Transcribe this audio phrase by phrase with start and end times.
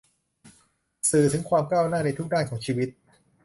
[1.11, 2.89] สื่อถึงความก้าวหน้าในทุกด้านของชีวิต